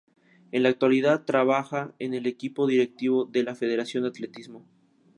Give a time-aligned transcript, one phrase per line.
[0.51, 4.65] En la actualidad trabaja en el equipo directivo de la Federación de Atletismo.